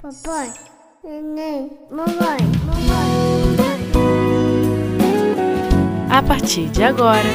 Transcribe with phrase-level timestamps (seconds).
[0.00, 0.52] Papai,
[1.02, 3.58] neném, mamãe, mamãe.
[6.08, 7.28] A partir de agora,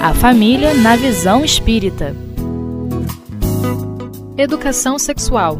[0.00, 2.14] a família na visão espírita.
[4.38, 5.58] Educação sexual.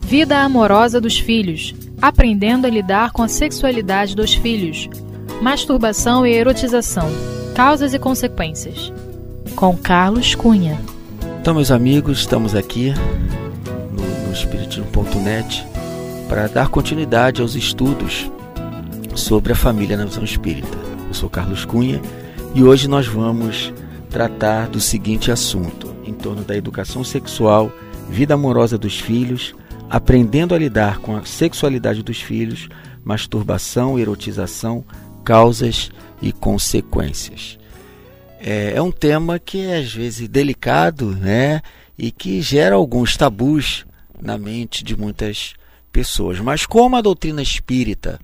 [0.00, 1.74] Vida amorosa dos filhos.
[2.00, 4.88] Aprendendo a lidar com a sexualidade dos filhos.
[5.42, 7.08] Masturbação e erotização.
[7.56, 8.92] Causas e consequências.
[9.56, 10.93] Com Carlos Cunha.
[11.44, 12.94] Então, meus amigos, estamos aqui
[13.92, 15.62] no, no Espiritismo.net
[16.26, 18.30] para dar continuidade aos estudos
[19.14, 20.78] sobre a família na visão espírita.
[21.06, 22.00] Eu sou Carlos Cunha
[22.54, 23.74] e hoje nós vamos
[24.08, 27.70] tratar do seguinte assunto: em torno da educação sexual,
[28.08, 29.54] vida amorosa dos filhos,
[29.90, 32.70] aprendendo a lidar com a sexualidade dos filhos,
[33.04, 34.82] masturbação, erotização,
[35.22, 35.90] causas
[36.22, 37.58] e consequências.
[38.46, 41.62] É, é um tema que é às vezes delicado, né?
[41.96, 43.86] E que gera alguns tabus
[44.20, 45.54] na mente de muitas
[45.90, 46.38] pessoas.
[46.40, 48.20] Mas como a doutrina espírita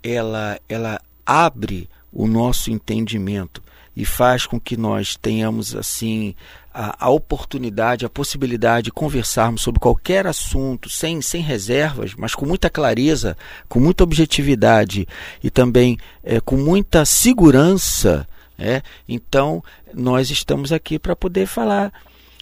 [0.00, 3.60] ela, ela abre o nosso entendimento
[3.96, 6.36] e faz com que nós tenhamos assim
[6.72, 12.46] a, a, oportunidade, a possibilidade de conversarmos sobre qualquer assunto sem, sem reservas, mas com
[12.46, 13.36] muita clareza,
[13.68, 15.08] com muita objetividade
[15.42, 18.24] e também é, com muita segurança
[18.58, 18.82] é?
[19.08, 19.62] Então,
[19.94, 21.92] nós estamos aqui para poder falar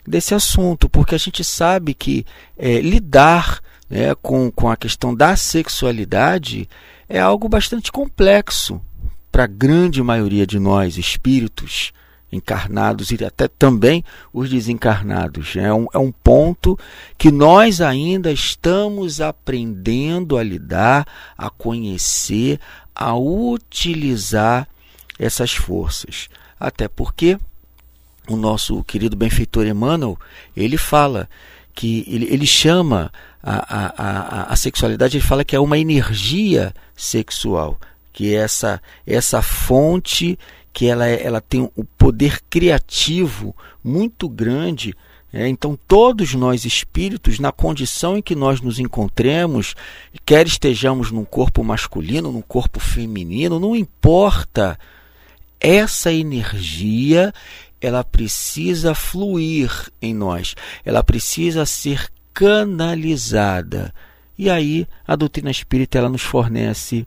[0.06, 2.24] desse assunto, porque a gente sabe que
[2.56, 6.68] é, lidar né, com, com a questão da sexualidade
[7.08, 8.80] é algo bastante complexo
[9.30, 11.92] para a grande maioria de nós, espíritos
[12.32, 15.54] encarnados e até também os desencarnados.
[15.56, 16.78] É um, é um ponto
[17.16, 21.06] que nós ainda estamos aprendendo a lidar,
[21.36, 22.58] a conhecer,
[22.94, 24.68] a utilizar
[25.18, 26.28] essas forças.
[26.58, 27.38] Até porque
[28.28, 30.18] o nosso querido benfeitor Emmanuel,
[30.56, 31.28] ele fala
[31.74, 36.74] que ele, ele chama a, a, a, a sexualidade, ele fala que é uma energia
[36.96, 37.78] sexual,
[38.12, 40.38] que é essa, essa fonte
[40.72, 43.54] que ela, é, ela tem um poder criativo
[43.84, 44.94] muito grande
[45.32, 49.74] é, então, todos nós espíritos, na condição em que nós nos encontremos,
[50.24, 54.78] quer estejamos num corpo masculino, num corpo feminino, não importa
[55.60, 57.32] essa energia
[57.80, 63.94] ela precisa fluir em nós, ela precisa ser canalizada.
[64.38, 67.06] E aí a doutrina espírita ela nos fornece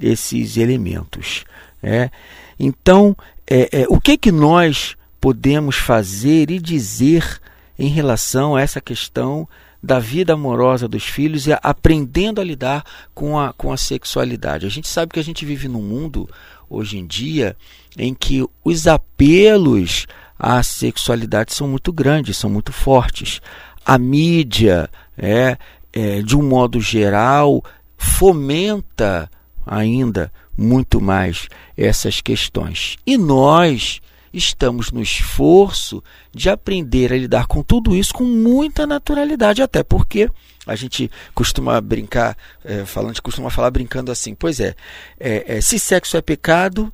[0.00, 1.44] esses elementos.
[1.82, 2.10] É?
[2.58, 3.16] Então,
[3.46, 7.40] é, é, o que, que nós podemos fazer e dizer
[7.78, 9.48] em relação a essa questão
[9.82, 12.84] da vida amorosa dos filhos e aprendendo a lidar
[13.14, 14.66] com a, com a sexualidade?
[14.66, 16.28] A gente sabe que a gente vive num mundo
[16.74, 17.56] hoje em dia
[17.96, 20.06] em que os apelos
[20.38, 23.40] à sexualidade são muito grandes, são muito fortes.
[23.84, 25.56] A mídia, é,
[25.92, 27.62] é, de um modo geral,
[27.96, 29.30] fomenta
[29.66, 32.96] ainda muito mais essas questões.
[33.06, 34.00] E nós
[34.34, 36.02] estamos no esforço
[36.32, 40.28] de aprender a lidar com tudo isso com muita naturalidade, até porque
[40.66, 44.74] a gente costuma brincar, é, falando, costuma falar brincando assim, pois é,
[45.18, 46.92] é, é, se sexo é pecado,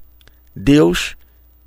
[0.55, 1.17] Deus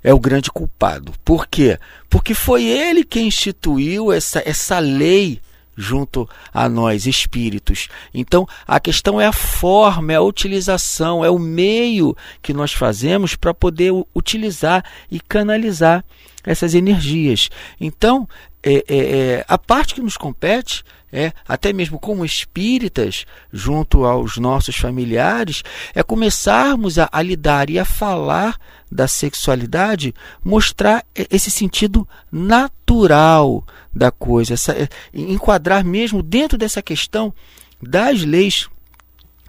[0.02, 1.12] é o grande culpado.
[1.24, 1.78] Por quê?
[2.10, 5.40] Porque foi ele quem instituiu essa, essa lei
[5.76, 7.88] junto a nós, espíritos.
[8.12, 13.34] Então, a questão é a forma, é a utilização, é o meio que nós fazemos
[13.34, 16.04] para poder utilizar e canalizar
[16.44, 17.50] essas energias.
[17.80, 18.28] Então,
[18.62, 20.82] é, é, é, a parte que nos compete
[21.14, 25.62] é, até mesmo como espíritas, junto aos nossos familiares,
[25.94, 28.58] é começarmos a, a lidar e a falar
[28.90, 33.64] da sexualidade, mostrar esse sentido natural
[33.94, 37.32] da coisa, essa, é, enquadrar mesmo dentro dessa questão
[37.80, 38.68] das leis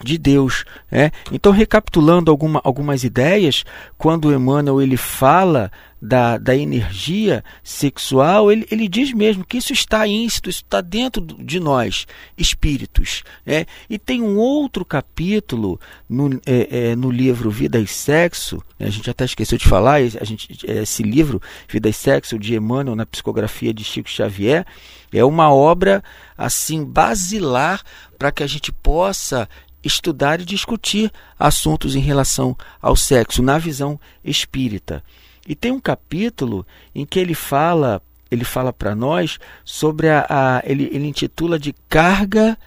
[0.03, 0.65] de Deus.
[0.91, 1.11] É?
[1.31, 3.63] Então, recapitulando alguma, algumas ideias,
[3.97, 10.07] quando Emmanuel ele fala da, da energia sexual, ele, ele diz mesmo que isso está
[10.07, 12.05] íncito, isso está dentro de nós,
[12.37, 13.23] espíritos.
[13.45, 13.65] É?
[13.89, 19.09] E tem um outro capítulo no, é, é, no livro Vida e Sexo, a gente
[19.09, 23.73] até esqueceu de falar, a gente, esse livro, Vida e Sexo, de Emmanuel, na psicografia
[23.73, 24.65] de Chico Xavier,
[25.11, 26.03] é uma obra
[26.37, 27.81] assim basilar
[28.19, 29.47] para que a gente possa
[29.85, 35.03] estudar e discutir assuntos em relação ao sexo na visão espírita.
[35.47, 38.01] E tem um capítulo em que ele fala,
[38.31, 42.57] ele fala para nós sobre a, a ele, ele intitula de carga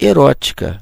[0.00, 0.80] erótica.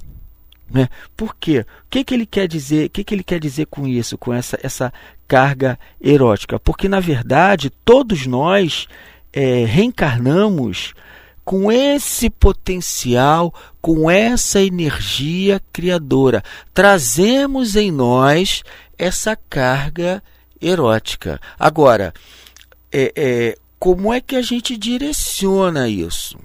[0.70, 0.88] Né?
[1.16, 1.66] Por quê?
[1.86, 2.86] O que, que ele quer dizer?
[2.86, 4.92] O que, que ele quer dizer com isso, com essa, essa
[5.26, 6.60] carga erótica?
[6.60, 8.86] Porque na verdade todos nós
[9.32, 10.94] é, reencarnamos
[11.44, 16.42] com esse potencial, com essa energia criadora.
[16.72, 18.62] Trazemos em nós
[18.98, 20.22] essa carga
[20.60, 21.40] erótica.
[21.58, 22.12] Agora,
[22.92, 26.38] é, é, como é que a gente direciona isso?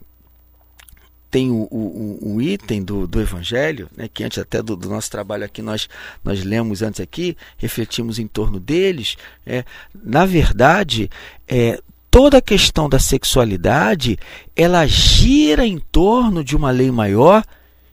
[1.29, 5.11] Tem o, o, o item do, do Evangelho, né, que antes até do, do, nosso
[5.11, 5.89] trabalho aqui nós,
[6.23, 9.17] nós lemos antes aqui, refletimos em torno deles.
[9.45, 11.09] É, na verdade,
[11.45, 11.77] é,
[12.15, 14.17] toda a questão da sexualidade
[14.55, 17.43] ela gira em torno de uma lei maior,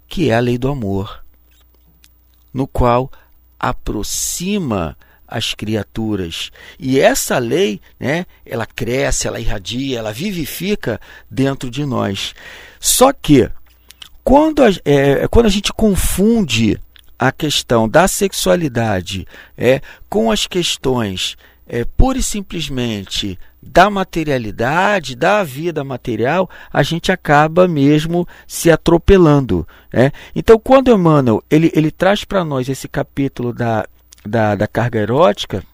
[0.07, 1.25] que é a lei do amor,
[2.55, 3.11] no qual
[3.59, 4.97] aproxima
[5.27, 6.53] as criaturas.
[6.79, 12.33] E essa lei, né, ela cresce, ela irradia, ela vivifica dentro de nós.
[12.79, 13.51] Só que,
[14.23, 16.81] quando a, é, quando a gente confunde
[17.19, 19.27] a questão da sexualidade
[19.59, 21.37] é, com as questões
[21.67, 29.67] é, pura e simplesmente da materialidade, da vida material, a gente acaba mesmo se atropelando.
[29.93, 30.11] Né?
[30.35, 33.87] Então, quando Emmanuel ele, ele traz para nós esse capítulo da
[34.25, 35.65] da, da carga erótica,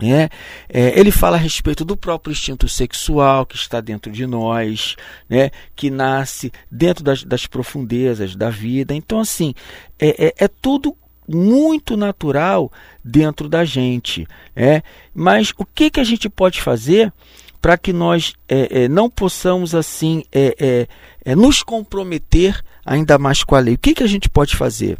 [0.00, 0.28] é,
[0.68, 4.94] é, ele fala a respeito do próprio instinto sexual que está dentro de nós,
[5.28, 8.94] né, que nasce dentro das, das profundezas da vida.
[8.94, 9.54] Então, assim,
[9.98, 10.96] é, é, é tudo
[11.28, 12.72] muito natural
[13.04, 14.26] dentro da gente.
[14.56, 14.82] É?
[15.14, 17.12] Mas o que, que a gente pode fazer
[17.60, 20.88] para que nós é, é, não possamos assim é, é,
[21.24, 23.74] é, nos comprometer ainda mais com a lei?
[23.74, 24.98] O que, que a gente pode fazer?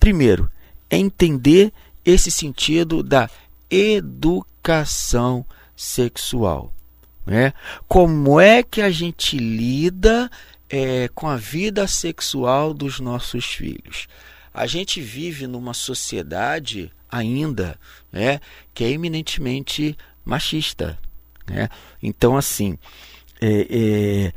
[0.00, 0.50] Primeiro,
[0.90, 1.72] é entender
[2.04, 3.30] esse sentido da
[3.70, 5.44] educação
[5.76, 6.72] sexual.
[7.26, 7.52] Né?
[7.86, 10.30] Como é que a gente lida
[10.68, 14.08] é, com a vida sexual dos nossos filhos?
[14.52, 17.78] A gente vive numa sociedade ainda
[18.12, 18.40] né,
[18.74, 20.98] que é eminentemente machista.
[21.46, 21.68] Né?
[22.02, 22.78] Então, assim,
[23.40, 24.32] é, é,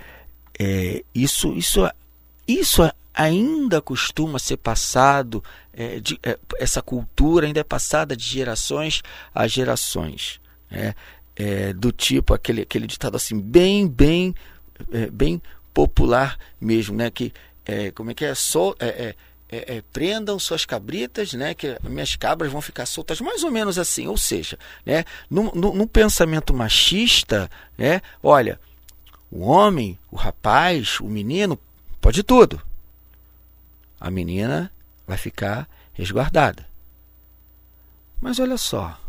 [0.59, 1.89] é, isso, isso,
[2.47, 2.81] isso
[3.13, 5.43] ainda costuma ser passado,
[5.73, 9.01] é, de, é, essa cultura ainda é passada de gerações
[9.33, 10.39] a gerações.
[10.69, 10.95] Né?
[11.35, 14.35] É, do tipo aquele, aquele ditado assim, bem, bem,
[15.11, 15.41] bem
[15.73, 17.09] popular mesmo, né?
[17.09, 17.33] Que,
[17.95, 18.35] como é que é?
[18.35, 19.15] So, é,
[19.51, 21.53] é, prendam suas cabritas, né?
[21.53, 24.07] Que minhas cabras vão ficar soltas, mais ou menos assim.
[24.07, 25.03] Ou seja, né?
[25.29, 28.01] Num, num, num pensamento machista, né?
[28.23, 28.59] Olha,
[29.29, 31.59] o homem, o rapaz, o menino,
[31.99, 32.61] pode tudo
[34.01, 34.71] a menina
[35.05, 36.65] vai ficar resguardada.
[38.19, 38.99] Mas olha só,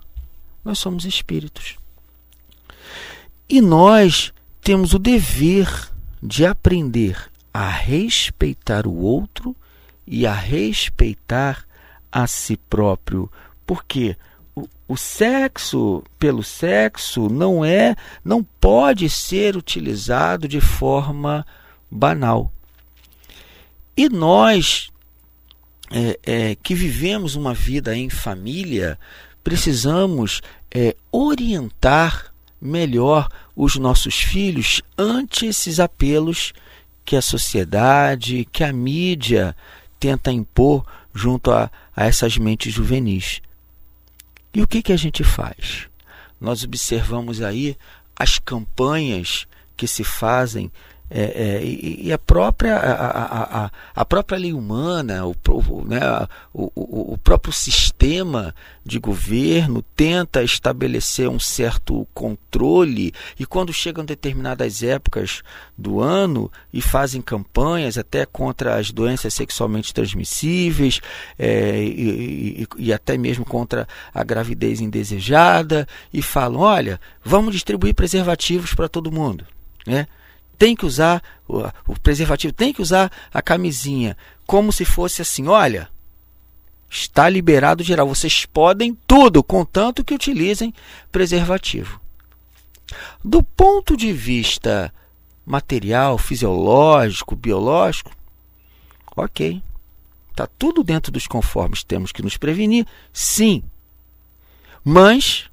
[0.62, 1.78] nós somos espíritos.
[3.48, 5.90] E nós temos o dever
[6.22, 9.56] de aprender a respeitar o outro
[10.12, 11.64] e a respeitar
[12.12, 13.32] a si próprio.
[13.66, 14.14] Porque
[14.54, 21.46] o, o sexo pelo sexo não é, não pode ser utilizado de forma
[21.90, 22.52] banal.
[23.96, 24.90] E nós
[25.90, 28.98] é, é, que vivemos uma vida em família,
[29.42, 36.52] precisamos é, orientar melhor os nossos filhos ante esses apelos
[37.02, 39.56] que a sociedade, que a mídia
[40.02, 40.84] tenta impor
[41.14, 43.40] junto a, a essas mentes juvenis.
[44.52, 45.86] E o que, que a gente faz?
[46.40, 47.76] Nós observamos aí
[48.16, 49.46] as campanhas
[49.76, 50.72] que se fazem
[51.14, 55.34] é, é, e, a própria a, a, a, própria lei humana, o,
[55.84, 56.00] né,
[56.54, 64.06] o, o, o, próprio sistema de governo tenta estabelecer um certo controle e quando chegam
[64.06, 65.42] determinadas épocas
[65.76, 70.98] do ano e fazem campanhas até contra as doenças sexualmente transmissíveis
[71.38, 77.94] é, e, e, e até mesmo contra a gravidez indesejada e falam, olha, vamos distribuir
[77.94, 79.44] preservativos para todo mundo,
[79.86, 80.06] né?
[80.58, 81.64] Tem que usar o,
[82.02, 84.16] preservativo, tem que usar a camisinha,
[84.46, 85.88] como se fosse assim: olha,
[86.90, 90.72] está liberado geral, vocês podem tudo, contanto que utilizem
[91.10, 92.00] preservativo.
[93.24, 94.92] Do ponto de vista
[95.44, 98.12] material, fisiológico, biológico,
[99.16, 99.62] ok.
[100.30, 101.84] Está tudo dentro dos conformes.
[101.84, 103.62] Temos que nos prevenir, sim.
[104.82, 105.50] Mas,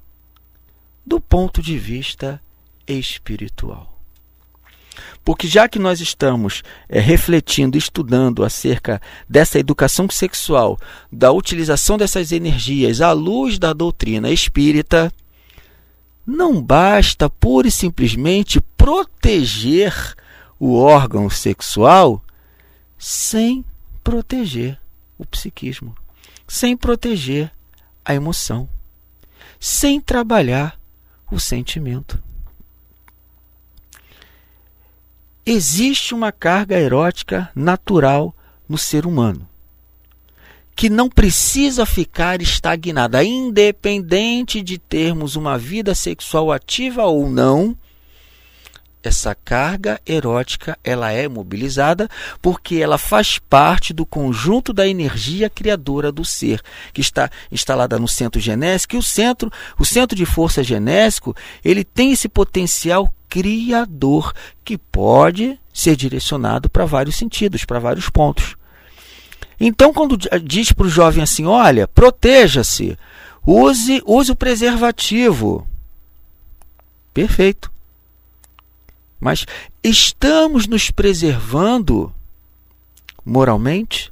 [1.04, 2.40] do ponto de vista
[2.86, 3.89] espiritual.
[5.24, 10.78] Porque já que nós estamos é, refletindo, estudando acerca dessa educação sexual,
[11.12, 15.12] da utilização dessas energias à luz da doutrina espírita,
[16.26, 19.94] não basta pura e simplesmente proteger
[20.58, 22.22] o órgão sexual
[22.98, 23.64] sem
[24.04, 24.78] proteger
[25.18, 25.94] o psiquismo,
[26.46, 27.50] sem proteger
[28.04, 28.68] a emoção,
[29.58, 30.78] sem trabalhar
[31.30, 32.22] o sentimento.
[35.52, 38.34] Existe uma carga erótica natural
[38.68, 39.48] no ser humano
[40.76, 47.76] que não precisa ficar estagnada, independente de termos uma vida sexual ativa ou não.
[49.02, 52.08] Essa carga erótica ela é mobilizada
[52.40, 56.62] porque ela faz parte do conjunto da energia criadora do ser,
[56.94, 58.96] que está instalada no centro genésico.
[58.96, 64.34] E o centro, o centro de força genésico, ele tem esse potencial criador
[64.64, 68.56] que pode ser direcionado para vários sentidos, para vários pontos.
[69.58, 72.98] Então, quando diz para o jovem assim: olha, proteja-se,
[73.46, 75.66] use, use o preservativo.
[77.14, 77.70] Perfeito.
[79.18, 79.46] Mas
[79.82, 82.12] estamos nos preservando
[83.24, 84.10] moralmente?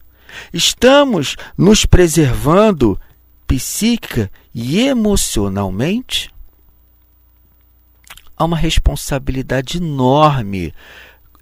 [0.52, 3.00] Estamos nos preservando
[3.46, 6.30] psíquica e emocionalmente?
[8.38, 10.72] Há uma responsabilidade enorme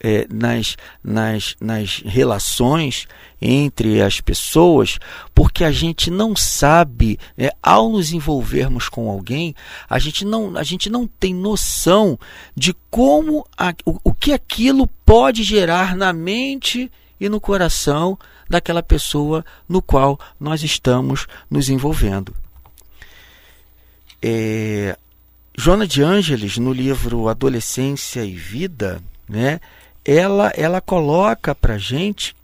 [0.00, 3.06] é, nas, nas, nas relações
[3.40, 4.98] entre as pessoas,
[5.34, 9.54] porque a gente não sabe, é, ao nos envolvermos com alguém,
[9.88, 12.18] a gente não, a gente não tem noção
[12.54, 18.82] de como a, o, o que aquilo pode gerar na mente e no coração daquela
[18.82, 22.34] pessoa no qual nós estamos nos envolvendo.
[24.22, 24.96] É,
[25.58, 29.58] Joana de Ângeles, no livro Adolescência e Vida, né,
[30.04, 32.36] ela, ela coloca para gente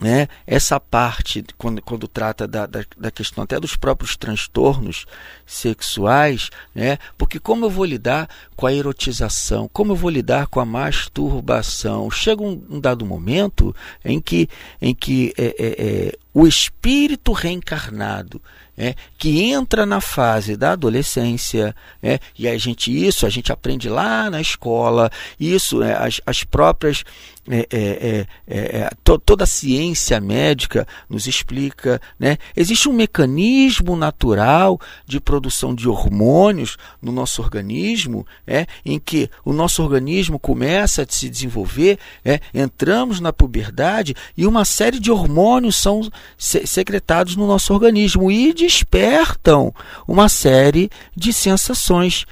[0.00, 5.04] né, essa parte, quando, quando trata da, da, da, questão até dos próprios transtornos
[5.44, 8.26] sexuais, né, porque como eu vou lidar
[8.56, 13.76] com a erotização, como eu vou lidar com a masturbação, chega um, um dado momento
[14.02, 14.48] em que,
[14.80, 18.40] em que é, é, é, o espírito reencarnado
[18.80, 23.90] é, que entra na fase da adolescência, é, e a gente isso a gente aprende
[23.90, 27.04] lá na escola, isso é, as, as próprias
[27.48, 32.38] é, é, é, é to, toda a ciência médica nos explica, né?
[32.56, 39.52] Existe um mecanismo natural de produção de hormônios no nosso organismo, é, em que o
[39.52, 45.76] nosso organismo começa a se desenvolver, é, entramos na puberdade e uma série de hormônios
[45.76, 46.08] são
[46.38, 49.74] secretados no nosso organismo e despertam
[50.06, 52.24] uma série de sensações.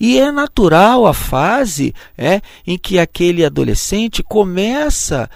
[0.00, 5.28] E é natural a fase é, em que aquele adolescente começa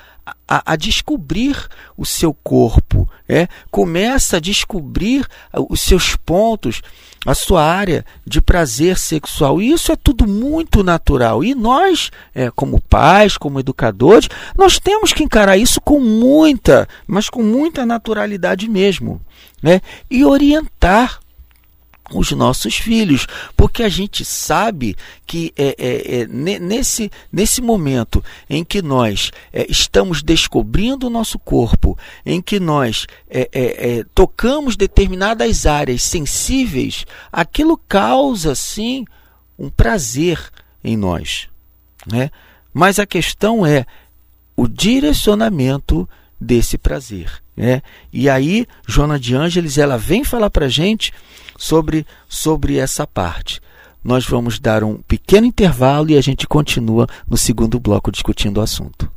[0.47, 1.57] a, a, descobrir
[1.97, 5.27] o seu corpo, é, começa a descobrir
[5.69, 6.81] os seus pontos,
[7.27, 9.61] a sua área de prazer sexual.
[9.61, 11.45] E isso é tudo muito natural.
[11.45, 17.29] E nós, é, como pais, como educadores, nós temos que encarar isso com muita, mas
[17.29, 19.21] com muita naturalidade mesmo.
[19.63, 19.81] Né?
[20.11, 21.21] E orientar
[22.13, 24.97] os nossos filhos, porque a gente sabe
[25.27, 31.39] que é, é, é, nesse, nesse momento em que nós é, estamos descobrindo o nosso
[31.39, 39.05] corpo, em que nós é, é, tocamos determinadas áreas sensíveis, aquilo causa sim
[39.59, 40.41] um prazer
[40.83, 41.49] em nós.
[42.07, 42.31] Né?
[42.73, 43.85] Mas a questão é
[44.57, 46.09] o direcionamento
[46.41, 47.31] desse prazer.
[47.57, 47.83] Né?
[48.13, 51.13] E aí, Joana de Ângeles, ela vem falar para gente
[51.59, 53.61] sobre, sobre essa parte.
[54.03, 58.63] Nós vamos dar um pequeno intervalo e a gente continua no segundo bloco discutindo o
[58.63, 59.11] assunto.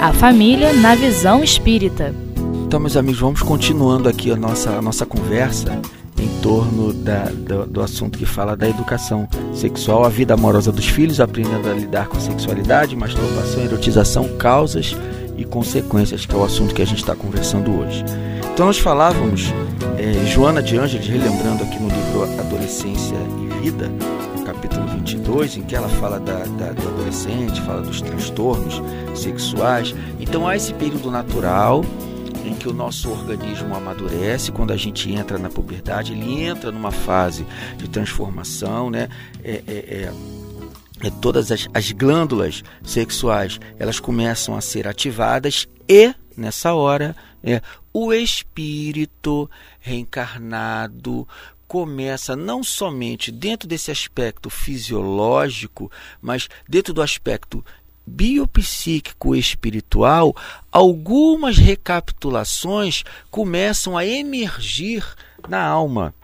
[0.00, 2.14] A família na visão espírita.
[2.66, 5.80] Então, meus amigos, vamos continuando aqui a nossa, a nossa conversa
[6.20, 10.86] em torno da, do, do, assunto que fala da educação sexual, a vida amorosa dos
[10.86, 14.94] filhos, aprendendo a lidar com a sexualidade, masturbação, erotização, causas
[15.36, 18.04] e consequências, que é o assunto que a gente está conversando hoje.
[18.52, 19.52] Então nós falávamos,
[19.96, 23.90] é, Joana de Ângeles, relembrando aqui no livro Adolescência e Vida,
[24.44, 28.82] capítulo 22, em que ela fala da, da, do adolescente, fala dos transtornos
[29.14, 29.94] sexuais.
[30.18, 31.82] Então há esse período natural
[32.60, 37.46] que o nosso organismo amadurece quando a gente entra na puberdade, ele entra numa fase
[37.78, 39.08] de transformação, né?
[39.42, 40.12] É, é, é,
[41.06, 47.62] é, todas as, as glândulas sexuais elas começam a ser ativadas e nessa hora é,
[47.94, 49.50] o espírito
[49.80, 51.26] reencarnado
[51.66, 55.90] começa não somente dentro desse aspecto fisiológico,
[56.20, 57.64] mas dentro do aspecto
[58.10, 60.34] biopsíquico espiritual,
[60.70, 65.04] algumas recapitulações começam a emergir
[65.48, 66.14] na alma.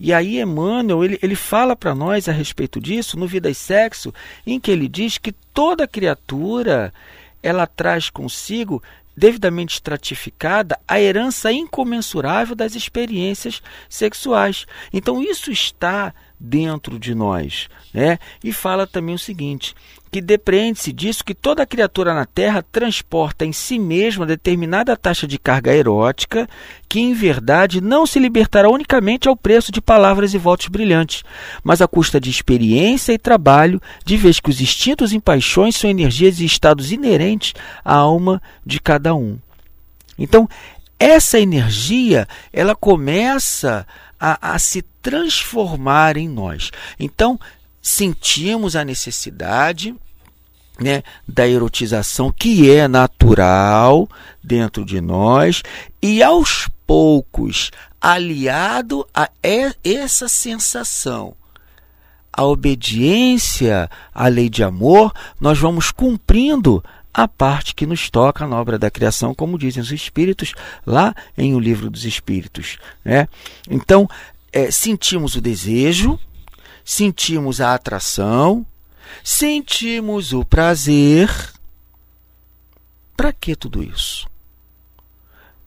[0.00, 4.12] E aí Emmanuel, ele, ele fala para nós a respeito disso no Vida e Sexo,
[4.46, 6.92] em que ele diz que toda criatura
[7.42, 8.82] ela traz consigo
[9.16, 14.64] devidamente estratificada a herança incomensurável das experiências sexuais.
[14.92, 18.18] Então isso está dentro de nós, né?
[18.42, 19.74] E fala também o seguinte:
[20.10, 25.38] que depreende-se disso que toda criatura na Terra transporta em si mesma determinada taxa de
[25.38, 26.48] carga erótica,
[26.88, 31.22] que em verdade não se libertará unicamente ao preço de palavras e votos brilhantes,
[31.62, 35.90] mas à custa de experiência e trabalho, de vez que os instintos e paixões são
[35.90, 37.54] energias e estados inerentes
[37.84, 39.38] à alma de cada um.
[40.18, 40.48] Então,
[40.98, 43.86] essa energia, ela começa
[44.18, 46.70] a, a se transformar em nós.
[46.98, 47.38] Então,
[47.80, 49.94] sentimos a necessidade
[50.78, 54.08] né, da erotização que é natural
[54.42, 55.62] dentro de nós
[56.00, 57.70] e aos poucos,
[58.00, 61.34] aliado a essa sensação,
[62.32, 66.82] a obediência à lei de amor, nós vamos cumprindo
[67.18, 70.54] a parte que nos toca na obra da criação, como dizem os Espíritos
[70.86, 72.78] lá em O Livro dos Espíritos.
[73.04, 73.26] Né?
[73.68, 74.08] Então,
[74.52, 76.16] é, sentimos o desejo,
[76.84, 78.64] sentimos a atração,
[79.24, 81.28] sentimos o prazer.
[83.16, 84.28] Para que tudo isso?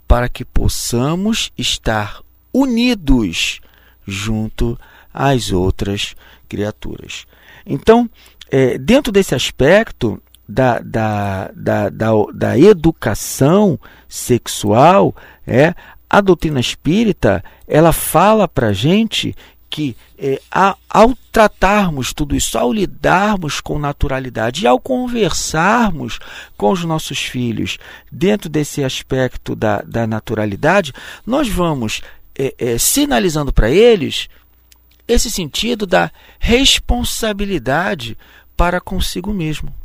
[0.08, 2.22] Para que possamos estar
[2.53, 3.60] unidos
[4.08, 4.79] junto
[5.13, 6.15] às outras
[6.48, 7.27] criaturas.
[7.65, 8.10] Então,
[8.50, 15.15] é, dentro desse aspecto da, da, da, da, educação sexual,
[15.48, 15.74] é,
[16.10, 19.34] a doutrina espírita ela fala para gente
[19.70, 20.41] que é,
[20.89, 26.20] ao tratarmos tudo isso, ao lidarmos com naturalidade e ao conversarmos
[26.58, 27.77] com os nossos filhos
[28.12, 30.91] dentro desse aspecto da, da naturalidade,
[31.25, 32.01] nós vamos
[32.38, 34.27] é, é, sinalizando para eles
[35.08, 38.17] esse sentido da responsabilidade
[38.58, 39.80] para consigo mesmo.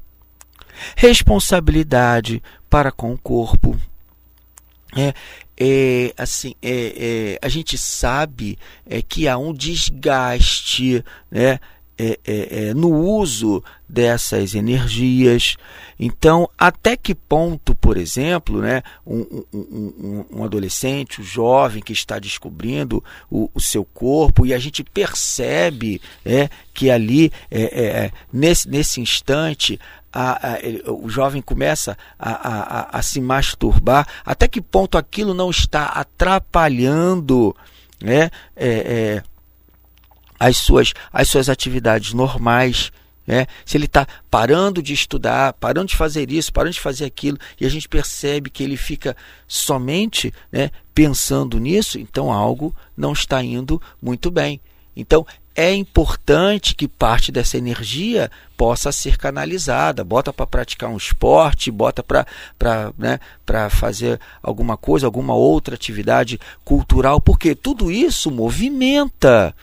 [0.97, 3.79] Responsabilidade para com o corpo,
[4.97, 5.15] é,
[5.59, 11.59] é, assim, é, é, a gente sabe é, que há um desgaste né,
[11.99, 15.57] é, é, é, no uso dessas energias.
[15.99, 21.95] Então, até que ponto, por exemplo, né, um, um, um, um adolescente, um jovem que
[21.95, 28.69] está descobrindo o, o, seu corpo e a gente percebe é, que ali, é, nesse,
[28.69, 29.81] nesse instante,
[30.17, 35.85] a, a, o jovem começa a, a, se masturbar, até que ponto aquilo não está
[35.89, 37.55] atrapalhando
[38.03, 39.23] né, é, é,
[40.41, 42.91] as, suas, as suas atividades normais.
[43.27, 43.47] Né?
[43.67, 47.67] Se ele está parando de estudar, parando de fazer isso, parando de fazer aquilo, e
[47.67, 49.15] a gente percebe que ele fica
[49.47, 54.63] somente né, pensando nisso, então algo não está indo muito bem.
[54.97, 55.27] Então
[55.57, 62.03] é importante que parte dessa energia possa ser canalizada, bota para praticar um esporte, bota
[62.03, 62.27] para
[62.99, 63.19] né,
[63.71, 69.55] fazer alguma coisa, alguma outra atividade cultural, porque tudo isso movimenta,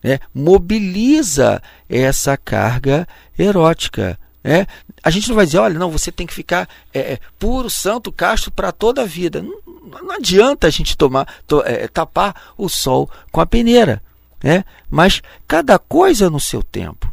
[0.00, 4.16] né, mobiliza essa carga erótica.
[4.44, 4.64] É,
[5.02, 8.12] a gente não vai dizer, olha, não, você tem que ficar é, é puro, santo,
[8.12, 9.42] casto para toda a vida.
[9.42, 9.58] Não,
[10.02, 14.00] não, adianta a gente tomar, to, é, tapar o sol com a peneira
[14.44, 14.62] né?
[14.90, 17.10] mas cada coisa no seu tempo.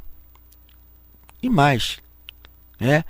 [1.41, 1.99] E mais,
[2.77, 3.05] né?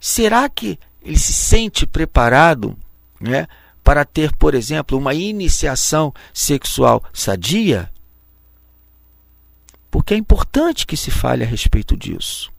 [0.00, 2.76] será que ele se sente preparado
[3.20, 3.46] né,
[3.84, 7.88] para ter, por exemplo, uma iniciação sexual sadia?
[9.88, 12.50] Porque é importante que se fale a respeito disso.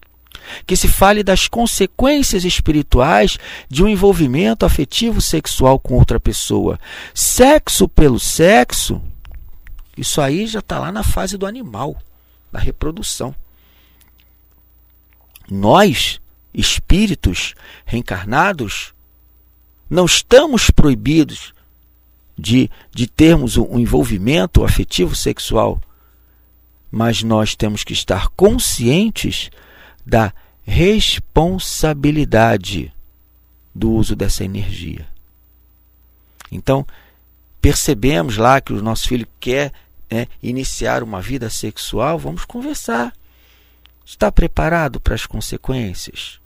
[0.65, 6.79] Que se fale das consequências espirituais de um envolvimento afetivo sexual com outra pessoa.
[7.13, 9.01] Sexo pelo sexo
[9.97, 11.95] isso aí já está lá na fase do animal,
[12.51, 13.33] da reprodução.
[15.49, 16.19] Nós,
[16.53, 17.55] espíritos
[17.85, 18.93] reencarnados,
[19.89, 21.53] não estamos proibidos
[22.37, 25.81] de, de termos um envolvimento afetivo sexual,
[26.91, 29.49] mas nós temos que estar conscientes
[30.05, 30.31] da
[30.63, 32.93] responsabilidade
[33.73, 35.07] do uso dessa energia.
[36.51, 36.85] Então,
[37.61, 39.71] percebemos lá que o nosso filho quer
[40.09, 43.13] né, iniciar uma vida sexual, vamos conversar.
[44.05, 46.39] Está preparado para as consequências?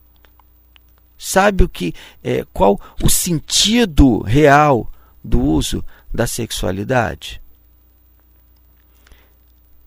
[1.17, 1.93] Sabe o que
[2.23, 4.91] é, qual o sentido real
[5.23, 7.39] do uso da sexualidade?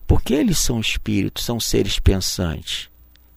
[0.07, 2.89] Porque eles são espíritos, são seres pensantes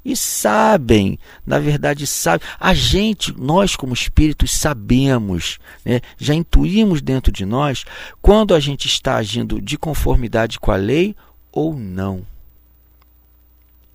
[0.04, 2.46] e sabem, na verdade sabem.
[2.58, 6.00] A gente, nós como espíritos sabemos, né?
[6.16, 7.84] já intuímos dentro de nós
[8.22, 11.14] quando a gente está agindo de conformidade com a lei
[11.52, 12.24] ou não.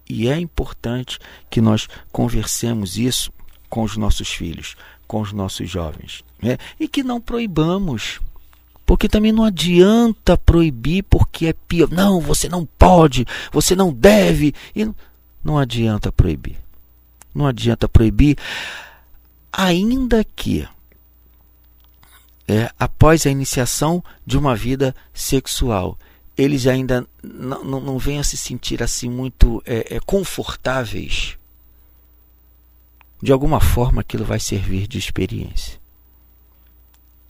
[0.08, 1.18] E é importante
[1.50, 3.32] que nós conversemos isso
[3.70, 4.76] com os nossos filhos,
[5.08, 6.24] com os nossos jovens.
[6.42, 6.58] Né?
[6.80, 8.20] E que não proibamos.
[8.86, 11.90] Porque também não adianta proibir porque é pior.
[11.90, 14.54] Não, você não pode, você não deve.
[14.76, 14.88] E
[15.44, 16.58] não adianta proibir.
[17.34, 18.38] Não adianta proibir,
[19.52, 20.68] ainda que
[22.48, 25.98] é, após a iniciação de uma vida sexual,
[26.38, 31.38] eles ainda não, venham a se sentir assim muito é, é, confortáveis.
[33.22, 35.80] De alguma forma aquilo vai servir de experiência.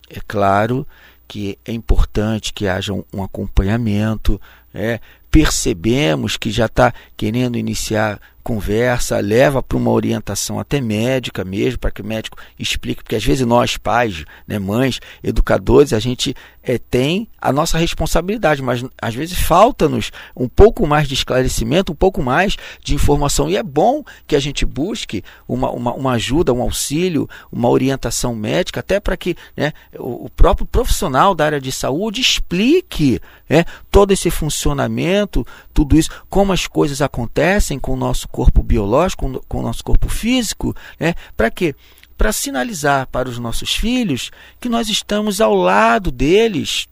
[0.09, 0.87] É claro
[1.27, 4.39] que é importante que haja um, um acompanhamento,
[4.73, 4.99] é,
[5.33, 11.89] percebemos que já está querendo iniciar conversa, leva para uma orientação até médica mesmo, para
[11.89, 16.77] que o médico explique, porque às vezes nós, pais, né, mães, educadores, a gente é,
[16.77, 22.21] tem a nossa responsabilidade, mas às vezes falta-nos um pouco mais de esclarecimento, um pouco
[22.21, 23.49] mais de informação.
[23.49, 28.35] E é bom que a gente busque uma, uma, uma ajuda, um auxílio, uma orientação
[28.35, 33.65] médica, até para que né, o, o, próprio profissional da área de saúde explique né,
[33.91, 39.59] todo esse funcionamento, tudo isso, como as coisas acontecem com o nosso corpo biológico, com
[39.59, 41.75] o nosso corpo físico, né, para quê?
[42.17, 46.87] para sinalizar para os nossos filhos que nós estamos ao lado deles,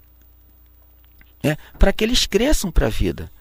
[1.44, 3.32] né, para que eles cresçam para a vida.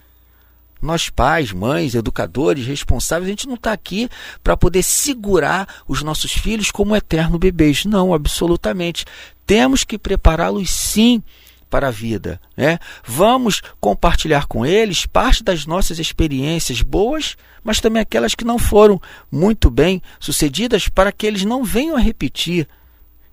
[0.81, 4.09] Nós, pais, mães, educadores, responsáveis, a gente não está aqui
[4.43, 7.85] para poder segurar os nossos filhos como eterno bebês.
[7.85, 9.05] Não, absolutamente.
[9.45, 11.23] Temos que prepará-los sim
[11.71, 12.41] para a vida.
[12.57, 12.79] Né?
[13.05, 19.01] Vamos compartilhar com eles parte das nossas experiências boas, mas também aquelas que não foram
[19.31, 22.69] muito bem sucedidas, para que eles não venham a repetir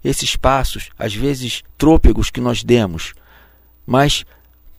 [0.03, 3.13] esses passos, às vezes trôpegos que nós demos.
[3.85, 4.23] Mas,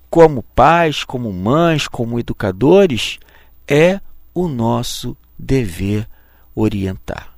[0.09, 3.19] como pais, como mães, como educadores,
[3.67, 4.01] é
[4.33, 6.09] o nosso dever
[6.55, 7.35] orientar.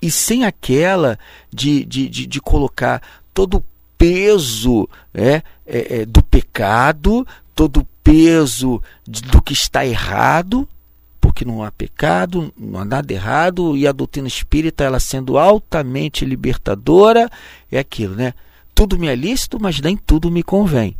[0.00, 1.18] E sem aquela
[1.52, 3.02] de, de, de, de colocar
[3.34, 3.64] todo o
[4.00, 10.66] peso é, é, é, do pecado, todo o peso do que está errado,
[11.20, 16.24] porque não há pecado, não há nada errado, e a doutrina espírita, ela sendo altamente
[16.24, 17.30] libertadora,
[17.70, 18.32] é aquilo, né?
[18.74, 20.96] Tudo me é lícito, mas nem tudo me convém.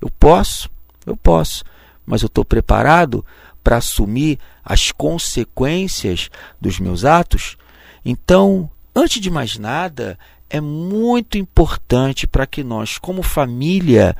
[0.00, 0.70] Eu posso,
[1.04, 1.64] eu posso,
[2.06, 3.26] mas eu estou preparado
[3.64, 6.30] para assumir as consequências
[6.60, 7.56] dos meus atos.
[8.04, 10.16] Então, antes de mais nada,
[10.48, 14.16] é muito importante para que nós, como família,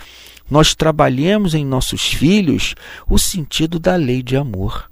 [0.51, 2.75] nós trabalhemos em nossos filhos
[3.09, 4.91] o sentido da lei de amor.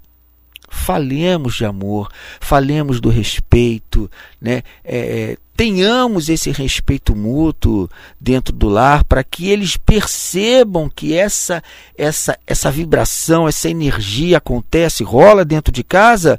[0.67, 4.09] Falemos de amor, falemos do respeito,
[4.41, 4.63] né?
[4.83, 4.97] É,
[5.31, 11.63] é tenhamos esse respeito mútuo dentro do lar para que eles percebam que essa
[11.97, 16.37] essa essa vibração, essa energia acontece, rola dentro de casa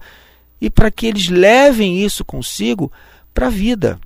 [0.60, 2.92] e para que eles levem isso consigo
[3.32, 3.98] para a vida.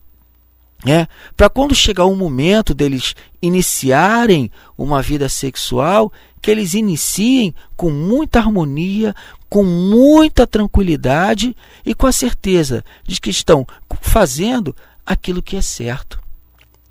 [0.87, 7.90] É, para quando chegar o momento deles iniciarem uma vida sexual, que eles iniciem com
[7.90, 9.14] muita harmonia,
[9.49, 13.66] com muita tranquilidade e com a certeza de que estão
[14.01, 16.21] fazendo aquilo que é certo.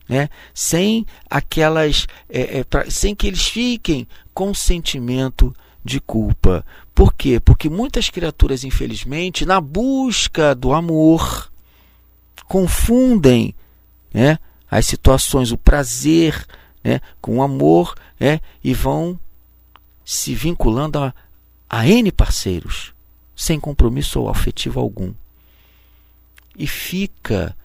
[0.07, 0.29] Né?
[0.53, 2.07] Sem aquelas.
[2.27, 6.65] É, é, pra, sem que eles fiquem com sentimento de culpa.
[6.93, 7.39] Por quê?
[7.39, 11.51] Porque muitas criaturas, infelizmente, na busca do amor,
[12.47, 13.55] confundem
[14.13, 14.37] né,
[14.69, 16.45] as situações, o prazer
[16.83, 19.19] né, com o amor né, e vão
[20.05, 21.13] se vinculando a,
[21.69, 22.93] a N parceiros,
[23.35, 25.13] sem compromisso afetivo algum.
[26.57, 27.55] E fica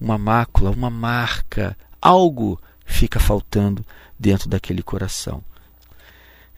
[0.00, 3.84] uma mácula, uma marca, algo fica faltando
[4.18, 5.42] dentro daquele coração.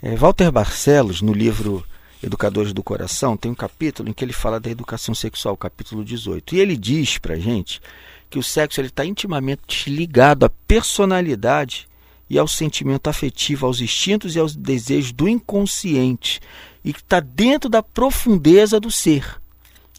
[0.02, 1.84] É, Walter Barcelos, no livro
[2.22, 6.54] Educadores do Coração, tem um capítulo em que ele fala da educação sexual, capítulo 18.
[6.54, 7.80] E ele diz para gente
[8.28, 11.88] que o sexo está intimamente ligado à personalidade
[12.28, 16.40] e ao sentimento afetivo, aos instintos e aos desejos do inconsciente
[16.84, 19.40] e que está dentro da profundeza do ser.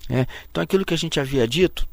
[0.10, 1.88] É, então, aquilo que a gente havia dito,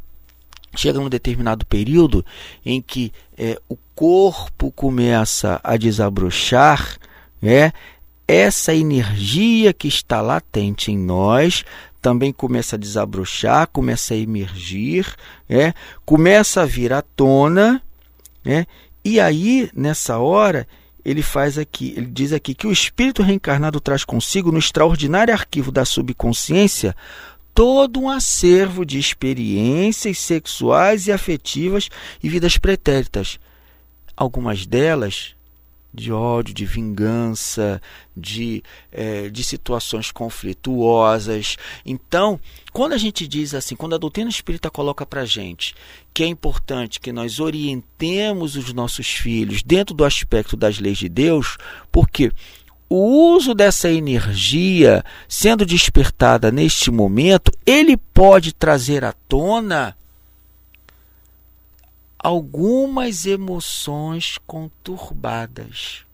[0.77, 2.25] chega num determinado período
[2.65, 6.99] em que é, o corpo começa a desabrochar,
[7.43, 7.73] é,
[8.27, 11.65] essa energia que está latente em nós
[12.01, 15.15] também começa a desabrochar, começa a emergir,
[15.49, 15.73] é,
[16.05, 17.83] começa a vir à tona,
[18.45, 18.67] é,
[19.05, 20.67] e aí nessa hora
[21.05, 25.71] ele faz aqui, ele diz aqui que o espírito reencarnado traz consigo no extraordinário arquivo
[25.71, 26.95] da subconsciência
[27.55, 31.89] todo um acervo de experiências sexuais e afetivas
[32.23, 33.39] e vidas pretéritas.
[34.17, 35.37] Algumas delas
[35.95, 37.81] de ódio, de vingança,
[38.17, 41.57] de, é, de situações conflituosas.
[41.87, 42.41] Então,
[42.73, 45.75] quando a gente diz assim, quando a doutrina espírita coloca para gente
[46.13, 51.09] que é importante que nós orientemos os nossos filhos dentro do aspecto das leis de
[51.09, 51.57] Deus,
[51.91, 52.31] porque
[52.89, 59.97] o uso dessa energia sendo despertada neste momento, ele pode trazer à tona
[62.25, 66.07] algumas emoções conturbadas.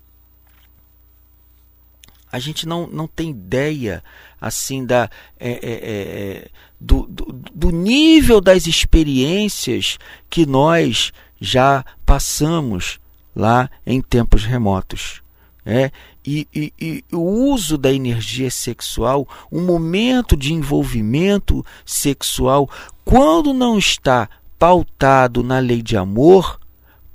[2.33, 4.03] A gente não, não tem ideia
[4.40, 6.49] assim da é, é, é,
[6.81, 12.99] do, do, do nível das experiências que nós já passamos
[13.35, 15.23] lá em tempos remotos.
[15.64, 15.92] É,
[16.27, 22.68] e, e, e, o uso da energia sexual, um momento de envolvimento sexual,
[23.05, 24.29] quando não está
[24.61, 26.61] pautado na lei de amor,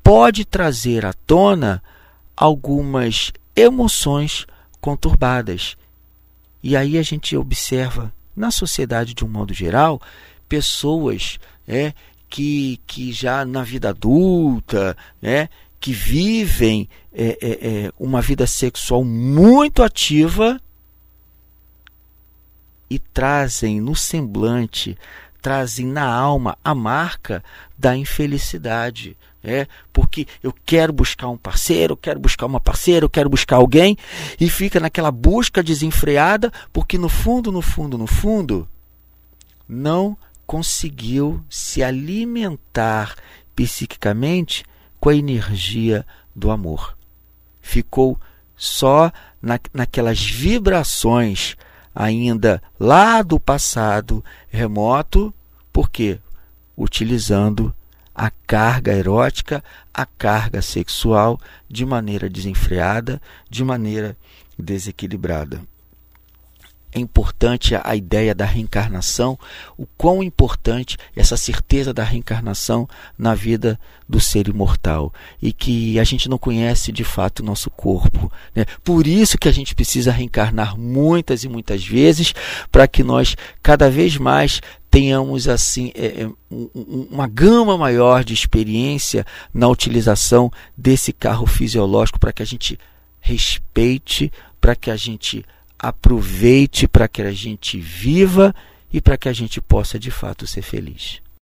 [0.03, 1.81] pode trazer à tona
[2.36, 4.47] algumas emoções
[4.81, 5.77] conturbadas.
[6.63, 10.01] E aí a gente observa na sociedade de um modo geral
[10.49, 11.93] pessoas é,
[12.27, 15.47] que, que já na vida adulta, é,
[15.79, 20.60] que vivem é, é, é uma vida sexual muito ativa
[22.89, 24.97] e trazem no semblante
[25.45, 27.43] trazem na alma a marca
[27.77, 29.15] da infelicidade.
[29.43, 33.58] É, porque eu quero buscar um parceiro, eu quero buscar uma parceira, eu quero buscar
[33.58, 33.95] alguém
[34.41, 38.67] e fica naquela busca desenfreada, porque no fundo, no fundo, no fundo,
[39.69, 43.13] não conseguiu se alimentar
[43.55, 44.65] psiquicamente
[44.99, 46.03] com a energia
[46.36, 46.97] do amor.
[47.62, 48.19] Ficou
[48.55, 51.55] só na, naquelas vibrações
[51.95, 55.34] ainda lá do passado remoto,
[55.71, 56.19] porque
[56.77, 57.73] utilizando
[58.13, 64.17] a carga erótica, a carga sexual de maneira desenfreada, de maneira
[64.60, 65.62] desequilibrada
[66.95, 69.38] é importante a ideia da reencarnação,
[69.77, 73.77] o quão importante essa certeza da reencarnação na vida
[74.08, 78.31] do ser imortal e que a gente não conhece de fato o nosso corpo.
[78.55, 78.63] Né?
[78.81, 82.34] Por isso que a gente precisa reencarnar muitas e muitas vezes
[82.71, 89.25] para que nós cada vez mais tenhamos assim é, é uma gama maior de experiência
[89.53, 92.79] na utilização desse carro fisiológico para que a gente
[93.19, 94.31] respeite,
[94.62, 95.43] para que a gente
[95.88, 98.54] aproveite para que a gente viva
[98.91, 101.21] e para que a gente possa de fato ser feliz.